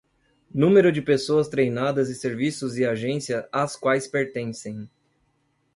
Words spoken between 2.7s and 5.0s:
e agências às quais pertencem.